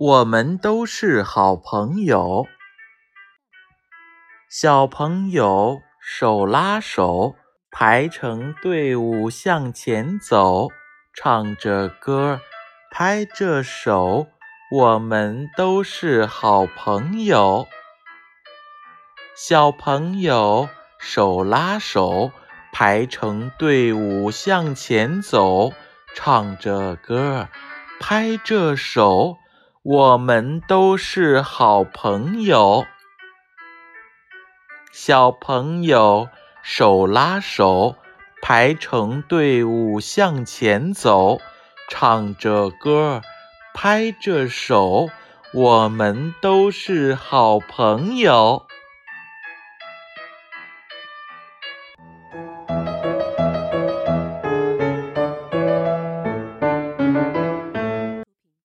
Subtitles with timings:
[0.00, 2.46] 我们都是好朋友。
[4.48, 7.34] 小朋友手拉手，
[7.70, 10.68] 排成队伍向前走，
[11.12, 12.40] 唱着歌，
[12.90, 14.28] 拍着手。
[14.72, 17.66] 我们都是好朋友。
[19.36, 22.32] 小朋友手拉手，
[22.72, 25.74] 排成队伍向前走，
[26.14, 27.50] 唱着歌，
[28.00, 29.36] 拍着手。
[29.82, 32.84] 我们都是好朋友。
[34.92, 36.28] 小朋友
[36.62, 37.96] 手拉手，
[38.42, 41.40] 排成队伍向前走，
[41.88, 43.22] 唱着歌，
[43.72, 45.08] 拍着手。
[45.54, 48.66] 我们都是好朋友。